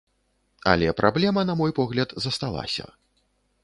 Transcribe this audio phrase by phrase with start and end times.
[0.71, 2.93] Але праблема, на мой погляд, засталася.